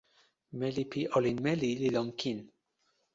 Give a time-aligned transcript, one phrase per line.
[0.59, 2.39] meli pi olin meli li lon kin.